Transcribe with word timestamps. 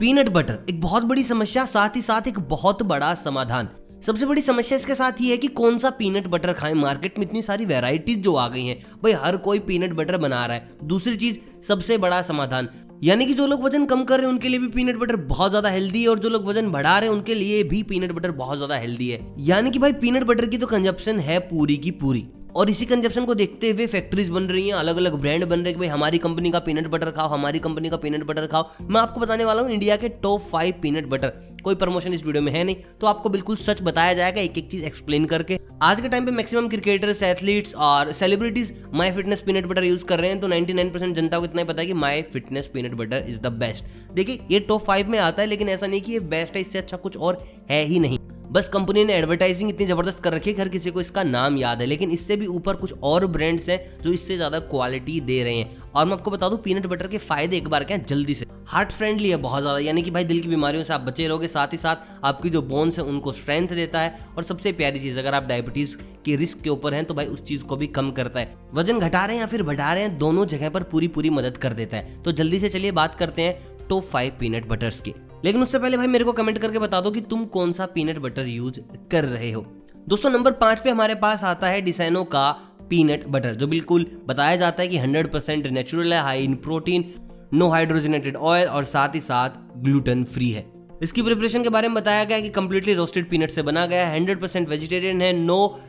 Peanut 0.00 0.28
butter, 0.28 0.58
एक 0.70 0.80
बहुत 0.80 1.04
बड़ी 1.04 1.22
समस्या, 1.24 1.64
साथ 1.66 1.96
ही 1.96 2.02
साथ 2.02 2.28
एक 2.28 2.38
बहुत 2.40 2.82
बड़ा 2.82 3.14
समाधान। 3.14 3.68
सबसे 4.02 4.26
बड़ी 4.26 4.42
समस्या 4.42 4.76
इसके 4.76 4.94
साथ 4.94 5.20
ये 5.20 5.30
है 5.30 5.36
कि 5.36 5.48
कौन 5.48 5.78
सा 5.78 5.90
पीनट 5.90 6.26
बटर 6.26 6.52
खाएँ? 6.52 6.74
मार्केट 6.74 7.18
में 7.18 7.26
इतनी 7.26 7.42
सारी 7.42 7.64
वेराइटीज 7.64 8.18
जो 8.18 8.34
आ 8.34 8.46
गई 8.48 8.64
हैं। 8.66 8.78
भाई, 9.02 9.12
हर 9.12 9.36
कोई 9.36 9.58
पीनट 9.58 9.92
बटर 9.92 10.16
बना 10.16 10.46
रहा 10.46 10.56
है। 10.56 10.78
दूसरी 10.84 11.16
चीज़, 11.16 11.38
सबसे 11.62 11.98
बड़ा 11.98 12.22
समाधान, 12.22 12.68
यानी 13.02 13.26
कि 13.26 13.34
जो 13.34 13.46
लोग 13.46 13.64
वज़न 13.64 13.84
कम 13.86 14.04
कर 14.04 14.16
रहे 14.16 14.26
हैं, 14.26 14.32
उनके 14.32 14.48
लिए 14.48 14.58
भी 14.58 14.68
पीनट 14.68 14.96
बटर 14.96 15.16
बहुत 15.16 15.50
ज़्यादा 15.50 15.68
हेल्दी 15.68 16.02
है, 16.02 16.08
और 16.08 16.18
जो 16.18 16.28
लोग 16.28 16.46
वज़न 16.46 16.70
बढ़ा 16.70 16.98
रहे 16.98 17.08
हैं, 17.08 17.16
उनके 17.16 17.34
लिए 17.34 17.62
भी 17.64 17.82
पीनट 17.82 18.12
बटर 18.12 18.30
बहुत 18.30 18.56
ज़्यादा 18.56 18.76
हेल्दी 18.76 19.08
है। 19.08 19.34
यानी 19.38 19.70
कि 19.70 19.78
भाई, 19.78 19.92
पीनट 19.92 20.24
बटर 20.24 20.46
की 20.46 20.58
तो 20.58 20.66
कंजप्शन 20.66 21.20
है 21.20 21.38
पूरी 21.38 21.76
की 21.76 21.90
पूरी। 21.90 22.26
और 22.56 22.70
इसी 22.70 22.86
कंजप्शन 22.86 23.24
को 23.24 23.34
देखते 23.34 23.70
हुए 23.70 23.86
फैक्ट्रीज 23.86 24.28
बन 24.30 24.42
रही 24.44 24.66
हैं 24.68 24.74
अलग 24.74 24.96
अलग 24.96 25.14
ब्रांड 25.20 25.44
बन 25.44 25.60
रहे 25.60 25.70
हैं 25.70 25.78
भाई 25.78 25.88
हमारी 25.88 26.18
कंपनी 26.18 26.50
का 26.50 26.58
पीनट 26.60 26.86
बटर 26.88 27.10
खाओ, 27.10 27.28
हमारी 27.28 27.58
कंपनी 27.58 27.90
का 27.90 27.96
पीनट 27.96 28.24
बटर 28.26 28.46
खाओ। 28.46 28.68
मैं 28.82 29.00
आपको 29.00 29.20
बताने 29.20 29.44
वाला 29.44 29.62
हूँ 29.62 29.70
इंडिया 29.70 29.96
के 29.96 30.08
टॉप 30.22 30.40
फाइव 30.42 30.74
पीनट 30.82 31.08
बटर 31.08 31.32
कोई 31.64 31.74
प्रमोशन 31.76 32.12
इस 32.12 32.24
वीडियो 32.26 32.42
में 32.42 32.52
है 32.52 32.64
नहीं 32.64 32.76
तो 33.00 33.06
आपको 33.06 33.28
बिल्कुल 33.28 33.56
सच 33.58 33.82
बताया 33.82 34.14
जाएगा 34.14 34.40
एक 34.40 34.58
एक 34.58 34.70
चीज़ 34.70 34.84
एक्सप्लेन 34.84 35.24
करके। 35.26 35.58
आज 35.82 36.00
के 36.00 36.08
टाइम 36.08 36.24
पे 36.26 36.30
मैक्सिमम 36.32 36.68
क्रिकेटर्स 36.68 37.22
एथलीट्स 37.22 37.74
और 37.74 38.12
celebrities 38.12 38.72
My 38.94 39.10
Fitness 39.10 39.40
peanut 39.40 39.66
butter 39.66 39.84
use 39.84 40.04
कर 40.04 40.20
रहे 40.20 40.30
हैं 40.30 40.40
तो 40.40 40.48
99% 40.48 41.14
जनता 41.14 41.38
को 41.38 41.44
इतना 41.44 41.60
ही 41.60 41.68
पता 41.68 41.80
है 41.80 41.86
कि 41.86 41.92
My 41.94 42.22
Fitness 42.22 42.70
peanut 42.74 42.94
butter 42.94 43.24
is 43.28 43.40
the 43.40 43.52
best 43.54 43.84
देखिए, 44.14 44.40
ये 44.50 44.60
टॉप 44.60 44.84
फाइव 44.84 45.08
में 45.08 45.18
आता 45.18 45.42
है, 45.42 45.48
लेकिन 45.48 45.68
ऐसा 45.68 45.86
नहीं 45.86 46.00
कि 46.00 46.12
ये 46.12 46.20
बेस्ट 46.20 46.54
है, 46.54 46.60
इससे 46.60 46.78
अच्छा 46.78 46.96
कुछ 46.96 47.16
और 47.16 47.42
है 47.70 47.84
ही 47.84 47.98
नहीं। 47.98 48.18
बस 48.50 48.68
कंपनी 48.68 49.02
ने 49.04 49.12
एडवर्टाइजिंग 49.14 49.68
इतनी 49.70 49.86
ज़बरदस्त 49.86 50.22
कर 50.22 50.32
रखी 50.32 50.50
है 50.50 50.58
हर 50.58 50.68
किसी 50.68 50.90
को 50.90 51.00
इसका 51.00 51.22
नाम 51.22 51.56
याद 51.56 51.80
है, 51.80 51.86
लेकिन 51.86 52.10
इससे 52.10 52.36
भी 52.36 52.46
ऊपर 52.48 52.76
कुछ 52.76 52.92
और 53.02 53.26
ब्रांड्स 53.26 53.68
हैं 53.68 53.80
जो 54.02 54.12
इससे 54.12 54.36
ज़्यादा 54.36 54.58
क्वालिटी 54.70 55.20
दे 55.20 55.42
रहे 55.44 55.56
हैं। 55.56 55.82
और 55.90 56.06
मैं 56.06 56.12
आपको 56.12 56.30
बता 56.30 56.48
दूँ 56.48 56.58
पीनट 56.58 56.86
बटर 56.86 57.06
के 57.06 57.18
फ़ायदे 57.18 57.56
एक 57.56 57.68
बार 57.68 57.84
क्या 57.84 57.96
जल्दी 57.98 58.34
से। 58.34 58.46
हार्ट 58.68 58.92
फ्रेंडली 58.92 59.30
है 59.30 59.36
बहुत 59.38 59.62
ज़्यादा, 59.62 59.78
यानी 59.78 60.02
कि 60.02 60.10
भाई 60.10 60.24
दिल 60.24 60.40
की 60.40 60.48
बीमारियों 60.48 60.84
से 60.84 60.92
आप 60.92 61.00
बचे 61.00 61.28
रहोगे, 61.28 61.48
साथ 61.48 61.72
ही 61.72 61.78
साथ 61.78 62.24
आपकी 62.24 62.50
जो 62.50 62.62
बोन्स 62.64 62.98
है, 62.98 63.04
उनको 63.04 63.32
स्ट्रेंथ 63.32 63.68
देता 63.68 64.00
है। 64.00 64.26
और 64.36 64.44
सबसे 64.44 64.72
प्यारी 64.72 65.00
चीज़, 65.00 65.18
अगर 65.18 65.34
आप 65.34 65.46
डायबिटीज़ 65.46 65.96
के 66.24 66.36
रिस्क 66.36 66.60
के 66.60 66.70
ऊपर 66.70 66.94
हैं 66.94 67.04
तो 67.04 67.14
भाई 67.14 67.26
उस 67.28 67.44
चीज़ 67.44 67.64
को 67.64 67.76
भी 67.76 67.86
कम 67.88 68.10
करता 68.12 68.40
है। 68.40 68.54
वज़न 68.74 68.98
घटा 69.00 69.24
रहे 69.24 69.36
हैं 69.36 69.42
या 69.42 69.48
फिर 69.48 69.62
बढ़ा 69.62 69.92
रहे 69.94 70.02
हैं, 70.02 70.18
दोनों 70.18 70.46
जगह 70.48 70.70
पर 70.70 70.82
पूरी 70.84 71.08
पूरी 71.08 71.30
मदद 71.30 71.56
कर 71.56 71.72
देता 71.72 71.96
है। 71.96 72.22
तो 72.22 72.32
जल्दी 72.32 72.60
से 72.60 72.68
चलिए 72.68 72.92
बात 72.92 73.14
करते 73.14 73.42
हैं 73.42 73.88
टॉप 73.88 74.04
फाइव 74.04 74.32
पीनट 74.40 74.68
बटर्स 74.68 75.00
की। 75.00 75.14
लेकिन 75.44 75.62
उससे 75.62 75.78
पहले 75.78 75.96
भाई 75.96 76.06
मेरे 76.06 76.24
को 76.24 76.32
कमेंट 76.32 76.58
करके 76.58 76.78
बता 76.78 77.00
दो 77.00 77.10
कि 77.10 77.20
तुम 77.20 77.44
कौन 77.44 77.72
सा 77.72 77.86
पीनट 77.86 78.18
बटर 78.18 78.46
यूज़ 78.46 78.80
कर 79.10 79.24
रहे 79.24 79.52
हो। 79.52 79.66
दोस्तों 80.08 80.30
नंबर 80.30 80.52
पाँच 80.52 80.80
पे 80.80 80.90
हमारे 80.90 81.14
पास 81.14 81.44
आता 81.44 81.66
है 81.66 81.80
डिसाइनो 81.80 82.24
का 82.24 82.50
पीनट 82.90 83.26
बटर 83.26 83.54
जो 83.54 83.66
बिल्कुल 83.66 84.06
बताया 84.26 84.56
जाता 84.56 84.82
है 84.82 84.88
कि 84.88 84.98
100% 84.98 85.66
नेचुरल 85.66 86.12
है 86.12 86.20
high 86.20 86.44
in 86.44 86.54
protein 86.54 87.14
no 87.54 87.68
hydrogenated 87.68 88.36
oil 88.36 88.68
और 88.68 88.84
साथ 88.84 89.08
ही 89.14 89.20
साथ 89.20 89.50
ग्लूटेन 89.76 90.24
फ्री 90.24 90.50
है। 90.50 90.72
इसकी 91.02 91.22
प्रिपरेशन 91.22 91.62
के 91.62 91.68
बारे 91.68 91.88
में 91.88 91.94
बताया 91.94 92.24
गया 92.24 92.40
कि 92.40 92.48
कंप्लीटली 92.48 92.94
रोस्टेड 92.94 93.30
पीनट 93.30 93.50
से 93.50 93.62
बना 93.62 93.86
गया 93.86 94.06
है 94.06 94.18
हंड्रेड 94.18 94.40
परसेंट 94.40 94.68
वेजिटेरियन 94.68 95.22
है 95.22 95.32
no 95.32 95.80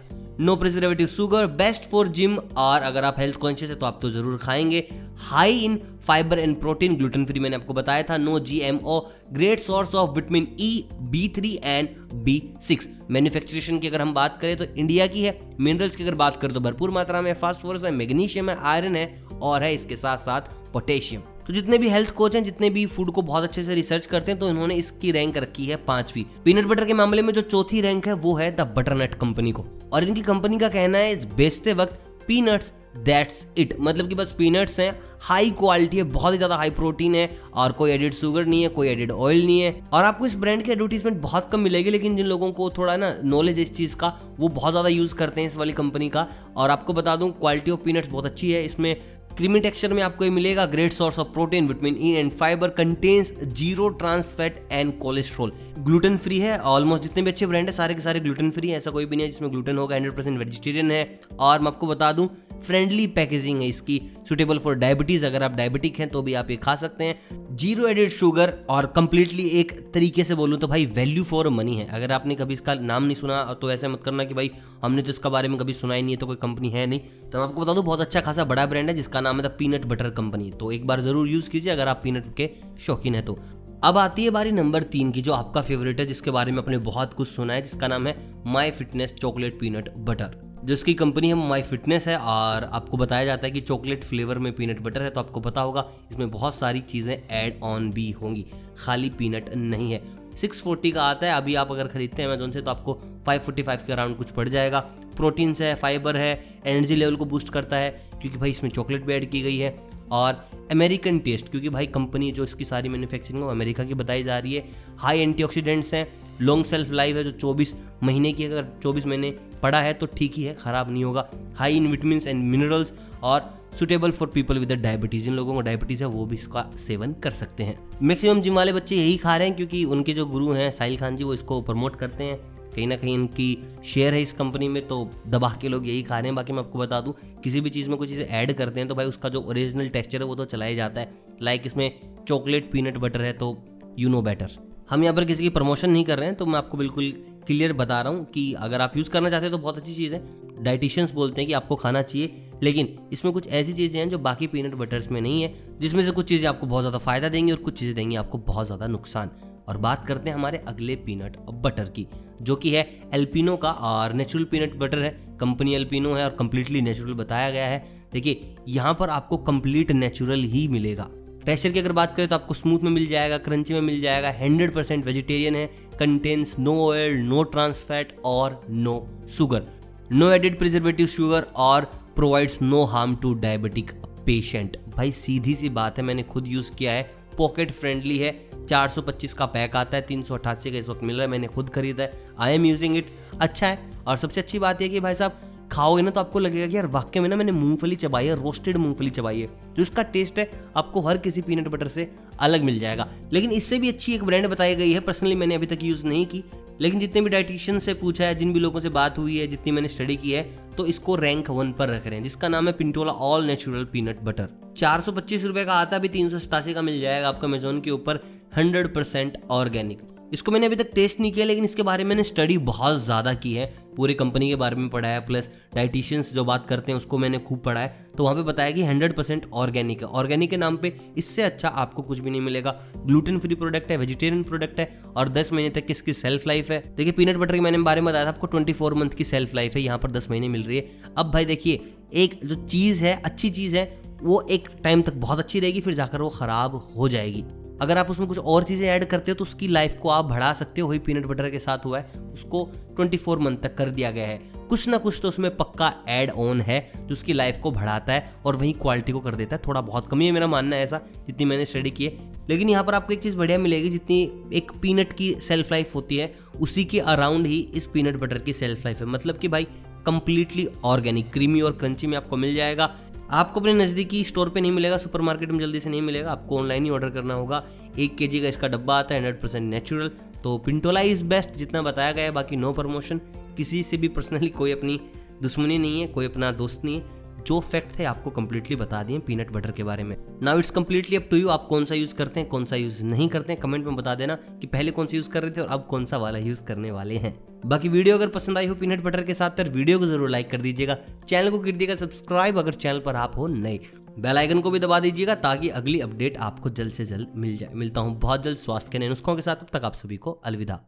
no 0.42 0.56
preservative 0.56 1.08
sugar 1.08 1.46
best 1.48 1.84
for 1.90 2.08
gym 2.10 2.38
और 2.58 2.82
अगर 2.82 3.04
आप 3.06 3.16
हेल्थ 3.20 3.36
कॉन्शियस 3.40 3.70
है 3.70 3.76
तो 3.76 3.86
आप 3.86 4.00
तो 4.02 4.10
ज़रूर 4.12 4.38
खाएँगे। 4.38 4.84
High 5.22 5.58
in 5.58 5.78
fibre 6.04 6.40
and 6.40 6.60
protein 6.60 6.96
gluten 6.98 7.26
free 7.26 7.40
मैंने 7.40 7.56
आपको 7.56 7.74
बताया 7.74 8.04
था। 8.04 8.18
No 8.18 8.40
G 8.40 8.58
M 8.60 8.80
O 8.80 9.00
great 9.34 9.60
source 9.60 9.94
of 9.96 10.12
vitamin 10.12 10.48
E 10.60 10.88
B 11.02 11.28
three 11.36 11.54
and 11.64 11.90
B 12.16 12.42
six 12.62 12.90
manufacturation 13.12 13.80
की 13.80 13.88
अगर 13.88 14.02
हम 14.02 14.14
बात 14.14 14.40
करें 14.42 14.56
तो 14.58 14.66
इंडिया 14.66 15.08
की 15.08 15.22
है। 15.22 15.40
मिनरल्स 15.60 15.96
की 15.96 16.04
अगर 16.04 16.16
बात 16.16 16.42
करें 16.42 16.54
तो 16.54 16.60
भरपूर 16.60 16.92
मात्रा 16.92 17.22
में 17.22 17.34
फास्फोरस 17.34 17.84
है 17.84 17.92
मैग्नीशियम 17.92 18.50
है 18.50 18.56
आयरन 18.64 18.96
है 18.96 19.06
और 19.42 19.64
है 19.64 19.74
इसके 19.74 19.96
साथ 19.96 20.18
साथ 20.20 20.50
पोटेशियम 20.74 21.22
तो 21.48 21.54
जितने 21.54 21.78
भी 21.78 21.90
हेल्थ 21.90 22.14
कोच 22.16 22.36
हैं, 22.36 22.44
जितने 22.44 22.70
भी 22.70 22.86
फ़ूड 22.86 23.12
को 23.12 23.22
बहुत 23.22 23.44
अच्छे 23.44 23.64
से 23.64 23.76
रिसर्च 23.76 24.06
करते 24.06 24.32
हैं 24.32 24.40
तो 24.40 24.50
इन्होंने 24.50 24.76
इसकी 24.76 25.12
रैंक 25.12 25.38
रखी 25.38 25.66
है 25.66 25.76
पांचवी। 25.86 26.26
पीनट 26.46 26.66
बटर 26.66 26.86
के 26.86 26.94
मामले 26.94 27.22
में 27.22 27.34
जो 27.34 27.42
चौथी 27.44 27.82
रैंक 27.82 28.08
है, 28.08 28.14
वो 28.16 28.36
है 28.36 28.52
द 28.56 28.74
बटरनट 28.78 29.16
कंपनी 29.16 29.52
को। 29.52 29.66
और 29.94 30.04
इनकी 30.04 30.22
कंपनी 30.24 30.58
का 30.60 30.70
कहना 30.70 30.98
है 30.98 31.36
बेचते 31.36 31.74
वक्त 31.76 32.00
पीनट्स 32.28 32.72
दैट्स 32.98 33.46
इट 33.58 33.74
मतलब 33.80 34.08
कि 34.10 34.16
बस 34.16 34.34
पीनट्स 34.38 34.80
हैं। 34.80 34.92
हाई 35.22 35.50
क्वालिटी 35.50 35.98
है, 35.98 36.04
बहुत 36.06 36.34
ही 36.34 36.38
ज़्यादा 36.38 36.56
हाई 36.56 36.70
प्रोटीन 36.70 37.16
है 37.16 37.30
और 37.54 37.72
कोई 37.72 37.92
एडिड 37.92 38.14
शुगर 38.14 38.46
नहीं 38.46 38.62
है, 38.64 38.70
कोई 38.70 38.88
एडिड 38.88 39.12
ऑयल 39.12 39.46
नहीं 39.46 39.62
है। 39.62 39.84
और 39.94 40.04
आपको 40.04 40.26
इस 40.26 40.36
ब्रांड 40.36 40.64
की 40.64 40.72
एडवर्टीजमेंट 40.72 41.18
बहुत 41.22 41.50
कम 41.52 41.60
मिलेगी, 41.60 41.90
लेकिन 41.90 42.16
जिन 42.18 42.26
लोगों 42.26 42.52
को 42.52 42.70
थोड़ा 42.70 42.96
ना 42.98 43.14
नॉलेज 43.26 43.60
इस 43.60 43.74
चीज़ 43.76 43.96
का, 43.96 44.14
वो 44.40 44.48
बहुत 44.50 44.72
ज़्यादा 44.72 44.90
यूज़ 44.90 45.16
करते 45.16 45.42
हैं 45.42 45.48
इस 45.48 45.56
वाली 45.56 45.74
कंपनी 45.74 46.10
का। 46.10 46.28
और 46.58 46.70
आपको 46.70 46.94
बता 46.94 47.16
दूँ 47.16 47.32
क्वालिटी 47.32 47.72
ऑफ़ 47.72 47.80
पीनट्स 47.80 48.10
बहुत 48.10 48.26
अच्छी 48.26 48.52
है। 48.52 48.64
इसमें 48.66 48.96
क्रीमी 49.38 49.60
टेक्सचर 49.60 49.94
में 49.94 50.02
आपको 50.04 50.24
ये 50.24 50.30
मिलेगा 50.30 50.66
great 50.66 50.94
source 50.94 51.18
of 51.20 51.28
protein 51.28 51.68
vitamin 51.68 51.98
E 52.02 52.12
and 52.12 52.32
fibre 52.32 52.70
contains 52.70 53.34
zero 53.44 53.88
trans 54.02 54.34
fat 54.38 54.68
and 54.72 54.98
cholesterol 55.00 55.52
gluten 55.80 56.18
free 56.18 56.40
है 56.40 56.58
ऑलमोस्ट 56.60 57.04
जितने 57.04 57.24
भी 57.24 57.32
अच्छे 57.32 57.46
ब्रांड 57.46 57.68
है, 57.68 57.74
सारे 57.74 57.94
के 57.94 58.02
सारे 58.02 58.20
ग्लूटेन 58.20 58.52
फ्री 58.52 58.70
है, 58.70 58.78
ऐसा 58.78 58.92
कोई 58.92 59.06
भी 59.06 59.16
नहीं 59.16 59.26
है 59.26 59.32
जिसमें 59.32 59.52
ग्लूटेन 59.52 59.78
होगा 59.78 59.96
हंड्रेड 59.96 60.16
परसेंट 60.16 60.38
वेजिटेरियन 60.40 60.92
है। 60.92 61.20
और 61.40 61.60
मैं 61.60 61.68
आपको 61.68 61.88
बता 61.88 62.12
दूँ 62.12 62.30
फ्रेंडली 62.64 63.06
पैकेजिंग 63.10 63.62
है 63.62 63.68
इसकी 63.68 64.02
सुटेबल 64.30 64.58
फॉर 64.60 64.76
डायबिटीज़ 64.76 65.26
अगर 65.26 65.44
आप 65.44 65.56
डायबिटिक 65.56 66.00
हैं 66.00 66.08
तो 66.10 66.22
भी 66.22 66.34
आप 66.34 66.52
ये 66.52 66.56
खा 66.58 66.76
सकते 66.76 67.04
हैं। 67.04 67.56
ज़ीरो 67.58 67.88
एडेड 67.88 68.10
शुगर 68.12 68.54
और 68.70 68.86
कंप्लीटली 68.96 69.48
एक 69.60 69.72
तरीके 69.94 70.24
से 70.24 70.36
बोलूँ 70.36 70.60
तो 70.60 70.68
भाई 70.68 70.86
वैल्यू 70.96 71.24
फॉर 71.24 71.50
मनी 71.50 71.76
है। 71.76 71.88
अगर 71.90 72.12
आपने 72.12 72.36
कभी 72.36 72.54
इसका 72.54 72.74
नाम 72.76 73.04
नहीं 73.04 73.16
सुना 73.16 73.44
तो 73.62 73.72
ऐसा 73.72 73.90
मत 73.90 74.04
करना 74.06 74.24
कि 74.24 74.34
भाई 74.34 74.52
हमने 74.84 75.02
तो 75.02 75.10
इसका 75.10 75.30
बारे 75.30 75.48
में 75.48 75.58
कभी 75.58 75.74
सुना 75.74 75.94
ही 75.94 76.02
नहीं 76.02 76.14
है 76.14 76.20
तो 76.20 76.28
कोई 76.28 76.36
कंपनी 76.42 76.70
है 76.70 76.86
नहीं। 76.88 77.00
तो 77.00 77.38
मैं 77.38 77.46
आपको 77.46 77.62
बता 77.62 77.74
दूँ, 77.74 77.84
बहुत 77.84 78.02
अच्छा 78.02 78.22
खासा 78.22 78.44
बड़ा 78.46 78.66
ब्रांड 78.66 78.90
है 78.90 78.96
जिसका 78.96 79.22
नाम 79.22 79.38
है 79.38 79.44
द 79.44 79.52
पीनट 79.60 79.86
बटर 79.86 80.10
कंपनी 80.12 80.52
तो 80.52 80.72
एक 80.72 80.88
बार 80.88 81.02
ज़रूर 81.02 81.30
यूज़ 81.30 81.50
कीजिए 81.50 81.72
अगर 81.72 81.88
आप 81.88 82.02
पीनट 82.04 82.36
के 82.38 82.50
शौकीन 82.80 83.16
है 83.16 83.22
तो। 83.22 83.40
अब 83.84 83.98
आती 83.98 84.24
है 84.24 84.30
बारी 84.30 84.52
नंबर 84.52 84.84
तीन 84.86 85.12
की, 85.12 85.22
जो 85.22 85.34
आपका 85.34 85.62
फेवरेट 85.62 86.00
है, 86.00 86.06
जिसके 86.06 86.32
बारे 86.32 86.52
में 86.52 86.58
अपने 86.58 86.78
बहुत 86.80 87.14
कुछ 87.14 87.28
सुना 87.28 87.54
है, 87.54 87.62
जिसका 87.62 87.88
नाम 87.88 88.08
है 88.08 88.16
My 88.48 88.72
Fitness 88.72 89.14
chocolate 89.14 89.60
peanut 89.60 89.90
butter 90.00 90.51
जो 90.64 90.74
इसकी 90.74 90.94
कंपनी 90.94 91.28
है 91.28 91.34
माई 91.34 91.62
फिटनेस 91.62 92.08
है, 92.08 92.18
और 92.18 92.64
आपको 92.64 92.98
बताया 92.98 93.26
जाता 93.26 93.48
है 93.48 93.52
कि 93.52 93.62
चॉकलेट 93.62 94.04
फ्लेवर 94.04 94.40
में 94.40 94.52
पीनट 94.54 94.80
बटर 94.80 95.02
है 95.02 95.10
तो 95.10 95.20
आपको 95.20 95.40
पता 95.40 95.62
होगा 95.62 95.86
इसमें 96.12 96.30
बहुत 96.32 96.56
सारी 96.56 96.80
चीज़ें 96.80 97.16
ऐड 97.16 97.60
ऑन 97.64 97.90
भी 97.92 98.10
होंगी। 98.12 98.46
खाली 98.78 99.10
पीनट 99.10 99.50
नहीं 99.56 99.92
है। 99.92 100.02
640 100.36 100.92
का 100.92 101.04
आता 101.04 101.28
है, 101.28 101.34
अभी 101.34 101.56
आप 101.56 101.72
अगर 101.72 101.88
खरीदते 101.88 102.22
हैं 102.22 102.30
अमेजोन 102.30 102.52
से 102.52 102.62
तो 102.62 102.72
आपको 102.72 102.94
545 103.28 103.84
के 103.84 103.94
अराउंड 103.94 104.18
कुछ 104.18 104.32
पड़ 104.32 104.48
जाएगा। 104.50 104.80
प्रोटीन्स 105.18 105.62
है, 105.62 105.74
फाइबर 105.76 106.18
है, 106.18 106.44
एनर्जी 106.66 106.96
लेवल 106.96 107.16
को 107.16 107.26
बूस्ट 107.26 107.50
करता 107.50 107.78
है, 107.78 107.90
क्योंकि 108.22 108.38
भाई 108.38 108.52
इसमें 108.52 108.70
चॉकलेट 108.72 109.06
भी 109.06 109.14
ऐड 109.14 109.30
की 109.30 109.42
गई 109.42 109.58
है। 109.58 109.76
और 110.12 110.44
अमेरिकन 110.72 111.20
टेस्ट 111.20 111.50
क्योंकि 111.50 111.70
भाई 111.70 111.88
कंपनी 111.88 112.32
जो 112.32 112.44
इसकी 112.44 112.66
सारी 112.66 112.90
मैन्युफैक्चरिंग 112.90 113.40
है 113.40 113.46
वो 113.46 113.52
अमेरिका 113.52 113.84
की 113.84 113.94
बताई 113.94 114.24
जा 114.24 114.40
रही 114.40 114.54
है। 114.54 114.66
हाई 114.98 115.20
एंटीऑक्सीडेंट्स 115.20 115.94
हैं 115.94 116.08
लॉन्ग 116.42 116.66
सेल्फ 116.66 116.92
लाइफ 116.92 117.16
है 117.16 117.24
जो 117.24 117.32
24 117.34 117.74
महीने 118.04 118.32
की 118.34 118.46
अगर 118.46 118.68
24 118.84 119.06
महीने 119.06 119.32
पड़ा 119.64 119.82
है 119.82 119.94
तो 119.94 120.06
ठीक 120.08 120.34
ही 120.34 120.44
है, 120.44 120.54
ख़राब 120.54 120.92
नहीं 120.92 121.04
होगा। 121.04 121.30
High 121.56 121.78
in 121.78 121.88
vitamin 121.88 122.22
and 122.28 122.44
minerals 122.44 122.94
और 123.24 123.50
suitable 123.80 124.12
for 124.12 124.28
people 124.28 124.58
with 124.58 124.72
diabetes 124.74 125.24
जिन 125.24 125.34
लोगों 125.34 125.54
को 125.54 125.62
डायबिटीज़ 125.62 126.00
है, 126.00 126.08
वो 126.10 126.26
भी 126.26 126.36
इसका 126.36 126.66
सेवन 126.78 127.14
कर 127.14 127.32
सकते 127.32 127.64
हैं। 127.64 127.78
मैक्सिमम 128.02 128.42
जिम 128.42 128.56
वाले 128.56 128.74
बच्चे 128.74 128.96
यही 128.96 129.18
खा 129.18 129.36
रहे 129.38 129.48
हैं, 129.48 129.56
क्योंकि 129.56 129.84
उनके 129.86 130.14
जो 130.14 130.26
गुरु 130.26 130.52
हैं, 130.52 130.72
साहिल 130.72 130.98
खान 130.98 131.16
जी, 131.16 131.24
वो 131.24 131.34
इसको 131.34 131.62
प्रमोट 131.62 131.96
करते 131.96 132.24
हैं। 132.24 132.40
कहीं 132.72 132.88
ना 132.88 132.96
कहीं 132.96 133.14
इनकी 133.14 133.58
शेयर 133.86 134.14
है 134.14 134.22
इस 134.22 134.34
कंपनी 134.34 134.68
में 134.68 134.86
तो 134.88 135.10
दबा 135.28 135.50
के 135.62 135.70
लोग 135.70 135.88
यही 135.88 136.02
खा 136.04 136.20
रहे 136.20 136.28
हैं। 136.28 136.36
बाकी 136.36 136.54
मैं 136.54 136.60
आपको 136.60 136.80
बता 136.80 137.02
दूँ, 137.02 137.14
किसी 137.44 137.62
भी 137.62 137.70
चीज़ 137.70 137.90
में 137.90 137.98
कोई 137.98 138.08
चीज़ें 138.08 138.26
ऐड 138.26 138.54
करते 138.54 138.80
हैं 138.80 138.90
तो 138.90 138.96
भाई 138.96 139.06
उसका 139.06 139.30
जो 139.30 139.42
ओरिजिनल 139.42 139.90
टेक्सचर 139.90 140.22
है, 140.22 140.26
वो 140.26 140.36
तो 140.36 140.46
चला 140.48 140.66
ही 140.66 140.76
जाता 140.76 141.02
है। 141.02 141.14
लाइक 141.42 141.62
इसमें 141.66 141.92
चॉकलेट 142.28 142.72
पीनट 142.72 142.98
बटर 142.98 143.22
है 143.22 143.34
तो 143.34 143.58
यू 144.00 144.10
नो 144.10 144.22
बेटर 144.22 144.60
हम 144.90 145.04
यहाँ 145.04 145.16
पर 145.16 145.26
किसी 145.26 145.44
की 145.44 145.50
प्रमोशन 145.50 145.90
नहीं 145.90 146.04
कर 146.06 146.18
रहे 146.18 146.28
हैं 146.28 146.36
तो 146.38 146.46
मैं 146.46 146.58
आपको 146.58 146.78
बिल्कुल 146.78 147.12
क्लियर 147.48 147.74
बता 147.74 148.02
रहा 148.02 148.14
हूँ 148.14 148.26
कि 148.26 148.52
अगर 148.56 148.82
आप 148.82 148.98
यूज़ 148.98 149.10
करना 149.10 149.30
चाहते 149.30 149.46
हैं 149.46 149.52
तो 149.52 149.58
बहुत 149.58 149.78
अच्छी 149.78 149.94
चीज़ 149.96 150.14
है। 150.16 150.64
डाइटिशियंस 150.64 151.12
बोलते 151.14 151.42
हैं 151.42 151.48
कि 151.48 151.54
आपको 151.54 151.76
खाना 151.76 152.02
चाहिए, 152.02 152.32
लेकिन 152.64 152.98
इसमें 153.14 153.34
कुछ 153.34 153.48
ऐसी 153.50 153.74
चीज़ें 153.74 154.00
हैं 154.00 154.10
जो 154.10 154.18
बाकी 154.20 154.48
पीनट 154.48 154.74
बटर्स 154.76 155.10
में 155.12 155.20
नहीं 155.22 155.42
है, 155.42 155.54
जिसमें 155.80 156.04
से 156.06 156.12
कुछ 156.12 156.28
चीज़ें 156.30 156.48
आपको 156.50 156.68
बहुत 156.68 156.84
ज़्यादा 156.84 156.98
फ़ायदा 156.98 157.30
देंगी 157.30 157.52
और 157.52 157.60
कुछ 157.60 157.80
चीज़ें 157.80 157.96
देंगी 157.96 158.16
आपको 158.16 158.38
बहुत 158.40 158.66
ज़्यादा 158.66 158.88
नुकसान। 158.88 159.32
और 159.72 159.78
बात 159.78 160.06
करते 160.06 160.30
हैं 160.30 160.36
हमारे 160.36 160.58
अगले 160.68 160.96
पीनट 160.98 161.38
बटर 161.56 161.90
की, 161.90 162.06
जो 162.42 162.56
कि 162.56 162.70
है 162.72 162.82
एल्पिनो 163.14 163.56
का 163.58 163.72
और 163.72 164.14
नेचुरल 164.14 164.44
पीनट 164.44 164.76
बटर 164.76 165.00
है। 165.00 165.10
कंपनी 165.40 165.76
एल्पिनो 165.76 166.14
है 166.14 166.24
और 166.24 166.36
कंप्लीटली 166.40 166.82
नेचुरल 166.82 167.14
बताया 167.14 167.50
गया 167.52 167.68
है। 167.68 167.80
देखिए, 168.14 168.56
यहाँ 168.68 168.94
पर 168.94 169.10
आपको 169.10 169.38
कंप्लीट 169.40 169.92
नेचुरल 169.94 170.44
ही 170.46 170.68
मिलेगा। 170.68 171.08
टेक्सचर 171.46 171.72
की 171.72 171.80
अगर 171.80 171.92
बात 171.92 172.16
करें 172.16 172.28
तो 172.28 172.36
आपको 172.36 172.54
स्मूथ 172.54 172.80
में 172.80 172.92
मिल 172.92 173.06
जाएगा 173.08 173.38
क्रंची 173.40 173.74
में 173.74 173.82
मिल 173.82 174.02
जाएगा। 174.02 174.34
हंड्रेड 174.40 174.74
परसेंट 174.74 175.06
वेजिटेरियन 175.06 175.56
है 175.56 175.66
contains 176.00 176.58
no 176.60 176.76
oil 176.82 177.18
no 177.20 177.44
trans 177.46 177.84
fat 177.84 178.16
और 178.26 178.62
no 178.70 178.96
sugar 179.30 179.64
no 180.12 180.30
added 180.32 180.58
preservative 180.60 181.08
sugar 181.08 181.48
और 181.60 181.86
provides 182.16 182.62
no 182.62 182.84
harm 182.86 183.16
to 183.16 183.34
diabetic 183.36 183.92
patient 184.26 184.78
भाई, 184.98 185.12
सीधी 185.14 185.56
सी 185.56 185.70
बात 185.72 185.98
है, 185.98 186.04
मैंने 186.04 186.24
खुद 186.24 186.48
यूज़ 186.48 186.72
किया 186.72 186.92
है। 186.92 187.10
पॉकेट 187.38 187.72
फ्रेंडली 187.72 188.18
है 188.18 188.32
425 188.70 189.34
का 189.34 189.46
पैक 189.46 189.76
आता 189.76 189.98
है, 189.98 190.02
तीन 190.02 190.24
सौ 190.24 190.36
अट्ठासी 190.36 190.72
का 190.72 190.78
इस 190.78 190.90
वक्त 190.90 191.04
मिल 191.04 191.16
रहा 191.16 191.26
है, 191.26 191.32
मैंने 191.32 191.48
खुद 191.48 191.70
खरीदा 191.70 192.04
है। 192.04 192.26
आई 192.40 192.54
एम 192.54 192.66
यूजिंग 192.66 192.98
इट 192.98 193.06
अच्छा 193.42 193.68
है, 193.68 193.80
और 194.08 194.18
सबसे 194.18 194.42
अच्छी 194.42 194.60
बात 194.60 194.82
यह 194.82 194.88
कि 194.88 195.00
भाई 195.00 195.16
साहब, 195.16 195.40
खाओगे 195.72 196.02
ना 196.02 196.10
तो 196.10 196.20
आपको 196.20 196.40
लगेगा 196.40 196.68
कि 196.68 196.76
यार 196.78 196.86
वाक्य 196.86 197.20
में 197.20 197.28
ना 197.30 197.36
मैंने 197.36 197.52
मूंगफली 197.52 197.96
चबाई 197.96 198.28
है 198.28 198.36
रोस्टेड 198.36 198.78
मूंगफली 198.78 199.10
चबाई 199.10 199.42
है, 199.42 199.48
जो 199.48 199.82
इसका 199.82 200.04
टेस्ट 200.04 200.40
है, 200.40 200.50
आपको 200.78 201.02
हर 201.02 201.18
किसी 201.18 201.42
पीनट 201.42 201.68
बटर 201.68 201.88
से 201.88 202.10
अलग 202.40 202.64
मिल 202.64 202.80
जाएगा। 202.80 203.08
लेकिन 203.34 203.52
इससे 203.52 203.80
भी 203.80 203.90
अच्छी 203.90 204.16
एक 204.16 204.24
ब्रांड 204.24 204.48
बताई 204.48 204.76
गई 204.76 204.92
है 204.92 205.00
पर्सनली 205.00 205.36
मैंने 205.36 205.56
अभी 205.56 205.66
तक 205.66 205.84
यूज़ 205.84 206.06
नहीं 206.08 206.26
की। 206.26 206.44
लेकिन 206.82 207.00
जितने 207.00 207.22
भी 207.22 207.30
डाइटिशियन 207.30 207.80
से 207.80 207.94
पूछा 207.94 208.26
है, 208.26 208.36
जिन 208.36 208.54
भी 208.54 208.60
लोगों 208.60 208.80
से 208.80 208.90
बात 208.90 209.18
हुई 209.18 209.38
है, 209.38 209.48
जितनी 209.48 209.72
मैंने 209.72 209.88
स्टडी 209.88 210.16
की 210.16 210.32
है 210.32 210.44
तो 210.78 210.86
इसको 210.86 211.16
रैंक 211.16 211.50
वन 211.50 211.72
पर 211.72 211.90
रख 211.90 212.06
रहे 212.08 212.16
हैं, 212.16 212.24
जिसका 212.24 212.48
नाम 212.48 212.68
है 212.68 212.74
Pintola 212.74 213.12
all 213.12 213.46
natural 213.46 213.84
peanut 213.84 214.22
butter 214.24 214.50
चार 214.78 215.02
सौ 215.02 215.12
पच्चीस 215.12 215.46
रुपए 215.46 215.66
का 215.66 215.74
आता 215.74 215.98
भी 215.98 216.08
तीन 216.10 216.30
सौ 216.30 216.40
सतासी 216.40 216.74
का 216.74 216.82
मिल 216.82 217.00
जाएगा 217.02 217.28
आपका 217.28 217.48
अमेजोन 217.48 217.82
के 217.82 217.92
ऊपर। 217.92 218.20
Hundred 218.52 218.94
percent 218.94 219.38
organic. 219.52 220.08
इसको 220.34 220.52
मैंने 220.52 220.66
अभी 220.66 220.76
तक 220.76 220.90
टेस्ट 220.96 221.20
नहीं 221.20 221.32
किया, 221.32 221.46
लेकिन 221.46 221.64
इसके 221.64 221.84
बारे 221.84 222.04
में 222.04 222.10
मैंने 222.10 222.24
स्टडी 222.24 222.58
बहुत 222.60 223.00
ज़्यादा 223.00 223.34
की 223.36 223.54
है। 223.54 223.66
पूरी 223.96 224.14
कंपनी 224.14 224.48
के 224.50 224.56
बारे 224.56 224.76
में 224.76 224.88
पढ़ा 224.90 225.08
है 225.08 225.20
प्लस 225.26 225.50
डाइटिशियंस 225.76 226.34
जो 226.34 226.44
बात 226.46 226.68
करते 226.68 226.92
हैं, 226.92 226.98
उसको 227.00 227.18
मैंने 227.18 227.38
खूब 227.40 227.60
पढ़ा 227.60 227.82
है 227.82 228.10
तो 228.18 228.24
वहाँ 228.24 228.36
पे 228.36 228.44
बताया 228.44 228.72
कि 228.72 228.84
100 228.84 229.14
परसेंट 229.14 229.46
ऑर्गेनिक 229.54 230.02
है। 230.02 230.08
ऑर्गेनिक 230.10 230.50
के 230.50 230.58
नाम 230.58 230.78
पे 230.78 230.94
इससे 231.18 231.42
अच्छा 231.42 231.70
आपको 231.70 232.02
कुछ 232.02 232.20
भी 232.20 232.30
नहीं 232.30 232.42
मिलेगा। 232.42 232.72
ग्लूटेन 232.98 233.40
फ्री 233.40 233.56
प्रोडक्ट 233.56 233.92
है, 233.92 233.98
वेजिटेरियन 233.98 234.44
प्रोडक्ट 234.44 234.80
है, 234.80 234.90
और 235.18 235.30
दस 235.30 235.54
महीने 235.54 235.70
तक 235.72 235.88
इसकी 235.90 236.14
सेल्फ 236.14 236.48
लाइफ 236.48 236.72
है। 236.72 236.82
देखिए, 236.98 237.12
पीनट 237.12 237.38
बटर 237.38 237.54
के 237.54 237.62
मैंने 237.62 237.78
बारे 237.80 238.02
में 238.02 238.10
बताया 238.10 238.26
था, 238.26 238.30
आपको 238.30 238.48
ट्वेंटी 238.48 238.76
मंथ 238.96 239.10
की 239.10 239.24
सेल्फ 239.24 239.56
लाइफ 239.56 239.76
है, 239.76 239.82
यहाँ 239.82 239.98
पर 239.98 240.12
दस 240.12 240.30
महीने 240.30 240.48
मिल 240.48 240.64
रही 240.64 240.78
है। 240.78 241.14
अब 241.18 241.32
भाई 241.32 241.46
देखिए, 241.46 241.82
एक 242.14 242.40
जो 242.46 242.56
चीज़ 242.56 243.04
है, 243.04 243.22
अच्छी 243.26 243.50
चीज़ 243.50 243.76
है, 243.76 243.86
वो 244.22 244.46
एक 244.52 244.70
टाइम 244.84 245.02
तक 245.02 245.14
बहुत 245.14 245.40
अच्छी 245.40 245.60
रहेगी, 245.60 245.82
फिर 245.82 245.94
जाकर 245.94 246.22
वो 246.22 246.30
ख़राब 246.30 246.76
हो 246.98 247.10
जाएगी। 247.10 247.44
अगर 247.82 247.98
आप 247.98 248.10
उसमें 248.10 248.28
कुछ 248.28 248.38
और 248.38 248.64
चीज़ें 248.64 248.88
ऐड 248.88 249.06
करते 249.06 249.32
हो 249.32 249.36
तो 249.36 249.44
उसकी 249.44 249.68
लाइफ 249.68 249.96
को 249.96 250.10
आप 250.10 250.26
बढ़ा 250.26 250.54
सकते 250.54 250.82
हो। 250.82 250.90
वही 250.90 251.00
पीनट 251.00 251.26
बटर 251.26 251.50
के 251.50 251.60
साथ 251.60 251.78
हुआ 251.86 252.00
है। 252.00 252.12
उसको 252.34 252.70
24 252.98 253.40
मंथ 253.40 253.58
तक 253.58 253.76
कर 253.76 253.90
दिया 253.90 254.12
गया 254.12 254.28
है। 254.28 254.38
कुछ 254.70 254.88
ना 254.88 254.98
कुछ 254.98 255.20
तो 255.22 255.28
उसमें 255.28 255.58
पक्का 255.58 255.94
ऐड 256.08 256.30
ऑन 256.30 256.62
है, 256.62 256.92
जो 256.96 257.14
उसकी 257.14 257.34
लाइफ 257.34 257.58
को 257.58 257.72
बढ़ाता 257.72 258.14
है 258.14 258.34
और 258.46 258.56
वहीं 258.56 258.74
क्वालिटी 258.74 259.12
को 259.12 259.20
कर 259.20 259.36
देता 259.36 259.56
है। 259.56 259.62
थोड़ा 259.68 259.82
बहुत 259.82 260.08
कमी 260.08 260.26
है 260.26 260.32
मेरा 260.32 260.48
मानना 260.48 260.76
है 260.76 260.84
ऐसा, 260.84 260.98
जितनी 261.28 261.46
मैंने 261.46 261.66
स्टडी 261.66 261.90
की 261.90 262.06
है। 262.06 262.34
लेकिन 262.50 262.70
यहाँ 262.70 262.84
पर 262.84 262.94
आपको 262.94 263.14
एक 263.14 263.20
चीज़ 263.20 263.38
बढ़िया 263.38 263.58
मिलेगी, 263.58 263.90
जितनी 263.90 264.32
एक 264.54 264.72
पीनट 264.82 265.14
की 265.14 265.34
सेल्फ 265.34 265.72
लाइफ 265.72 265.96
होती 265.96 266.18
है, 266.18 266.36
उसी 266.60 266.86
के 266.86 267.00
अराउंड 267.00 267.48
ही 267.48 267.70
इस 267.74 267.88
पीनट 267.88 268.16
बटर 268.16 268.38
की 268.38 268.54
सेल्फ 268.54 268.86
लाइफ 268.86 269.00
है। 269.00 269.06
मतलब 269.06 269.38
कि 269.38 269.48
भाई 269.48 269.68
कंप्लीटली 270.06 270.68
ऑर्गेनिक 270.84 271.32
क्रीमी 271.32 271.62
और 271.62 271.72
क्रंची 271.72 272.08
में 272.08 272.18
आपको 272.18 272.38
मिल 272.38 272.56
जाएगा। 272.56 272.96
आपको 273.32 273.60
अपने 273.60 273.74
नज़दीकी 273.74 274.24
स्टोर 274.24 274.50
पे 274.50 274.62
नहीं 274.62 274.72
मिलेगा 274.72 274.98
सुपर 274.98 275.22
मार्केट 275.22 275.52
में 275.52 275.60
जल्दी 275.60 275.80
से 275.80 275.90
नहीं 275.90 276.02
मिलेगा, 276.02 276.32
आपको 276.32 276.58
ऑनलाइन 276.58 276.84
ही 276.84 276.90
ऑर्डर 276.90 277.10
करना 277.10 277.34
होगा। 277.34 277.64
एक 278.00 278.16
के 278.18 278.28
का 278.30 278.48
इसका 278.48 278.68
डब्बा 278.68 278.98
आता 279.00 279.16
है 279.16 279.20
हंड्रेड 279.20 279.40
परसेंट 279.42 279.70
नेचुरल 279.70 280.12
तो 280.44 280.58
पिंटोला 280.58 281.02
इज़ 281.02 281.24
बेस्ट 281.26 281.56
जितना 281.56 281.82
बताया 281.82 282.12
गया 282.12 282.24
है, 282.24 282.32
बाकी 282.32 282.56
नो 282.56 282.72
प्रमोशन 282.74 283.22
किसी 283.58 283.82
से 283.84 283.98
भी 283.98 284.08
पर्सनली 284.08 284.50
कोई 284.52 284.72
अपनी 284.72 285.00
दुश्मनी 285.42 285.78
नहीं 285.78 286.02
है, 286.02 286.08
कोई 286.08 286.26
अपना 286.26 286.52
दोस्त 286.54 286.86
नहीं 286.86 287.00
है। 287.00 287.20
जो 287.42 287.60
फैक्ट 287.60 287.98
थे 288.00 288.04
आपको 288.04 288.30
कंप्लीटली 288.30 288.76
बता 288.76 289.02
दिए 289.04 289.20
पीनट 289.20 289.52
बटर 289.52 289.72
के 289.72 289.84
बारे 289.84 290.04
में। 290.04 290.16
Now 290.44 290.58
it's 290.58 290.70
completely 290.72 291.18
up 291.18 291.28
to 291.32 291.38
you 291.38 291.48
आप 291.50 291.66
कौन 291.68 291.86
सा 291.86 291.96
यूज़ 291.96 292.14
करते 292.16 292.40
हैं, 292.40 292.50
कौन 292.50 292.66
सा 292.66 292.76
यूज़ 292.76 293.04
नहीं 293.04 293.28
करते 293.30 293.54
हैं। 293.54 293.62
कमेंट 293.62 293.86
में 293.86 293.96
बता 293.96 294.16
देना 294.16 294.36
कि 294.36 294.68
पहले 294.68 294.92
कौन 294.92 295.08
सा 295.08 295.18
यूज़ 295.18 295.30
कर 295.30 295.44
रहे 295.44 295.52
थे 295.52 295.62
और 295.62 295.70
अब 295.70 295.88
कौन 295.90 296.06
सा 296.06 296.18
वाला 296.18 296.40
यूज़ 296.40 296.64
करने 296.64 296.92
वाले 296.92 297.18
हैं। 297.18 297.34
बाकी 297.66 297.90
वीडियो 297.90 298.16
अगर 298.18 298.28
पसंद 298.30 298.58
आई 298.58 298.68
हो 298.68 298.76
पीनट 298.76 299.04
बटर 299.04 299.24
के 299.24 299.34
साथ 299.34 299.50
तो 299.52 299.64
वीडियो 299.72 300.00
को 300.00 300.06
ज़रूर 300.06 300.30
लाइक 300.30 300.50
कर 300.52 300.62
दीजिएगा। 300.62 300.98
चैनल 301.28 301.50
को 301.50 301.60
कर 301.60 301.72
दीजिएगा 301.72 301.96
सब्सक्राइब 301.96 302.60
अगर 302.60 302.74
चैनल 302.76 303.00
पर 303.00 303.16
आप 303.16 303.38
हो 303.38 303.48
नए। 303.48 303.80
बेल 304.20 304.38
आइकन 304.38 304.62
को 304.62 304.72
भी 304.72 304.80
दबा 304.80 305.00
दीजिएगा 305.00 305.36
ताकि 305.38 305.70
अगली 305.72 306.00
अपडेट 306.00 306.38
आपको 306.40 306.70
जल्द 306.72 306.94
से 306.94 307.06
जल्द 307.06 307.34
मिल 307.36 307.58
जाए। 307.58 307.74
मिलता 307.74 308.02
हूँ 308.02 308.18
बहुत 308.20 308.44
जल्द 308.44 308.58
स्वास्थ्य 308.58 308.90
के 308.92 309.00
नए 309.00 309.10
नुस्खों 309.10 309.36
के 309.36 309.42
साथ। 309.42 309.56
अब 309.56 309.68
तक 309.74 309.86
आप 309.86 309.96
सभी 309.96 310.18
को 310.18 310.32
अलविदा। 310.46 310.80